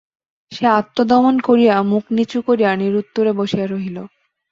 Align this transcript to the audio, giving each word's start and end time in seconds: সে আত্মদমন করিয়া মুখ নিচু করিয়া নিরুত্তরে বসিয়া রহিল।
সে 0.51 0.65
আত্মদমন 0.79 1.35
করিয়া 1.47 1.75
মুখ 1.91 2.03
নিচু 2.17 2.39
করিয়া 2.47 2.71
নিরুত্তরে 2.81 3.31
বসিয়া 3.39 3.65
রহিল। 3.67 3.97